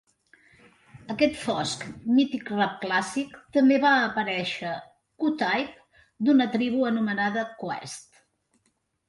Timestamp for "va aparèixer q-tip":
3.83-5.77